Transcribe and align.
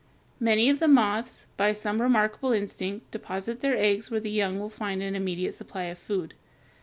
Many 0.39 0.67
of 0.71 0.79
the 0.79 0.87
moths, 0.87 1.45
by 1.57 1.73
some 1.73 2.01
remarkable 2.01 2.51
instinct, 2.53 3.11
deposit 3.11 3.59
their 3.61 3.77
eggs 3.77 4.09
where 4.09 4.19
the 4.19 4.31
young 4.31 4.59
will 4.59 4.71
find 4.71 5.03
an 5.03 5.15
immediate 5.15 5.53
supply 5.53 5.83
of 5.83 5.99
food. 5.99 6.33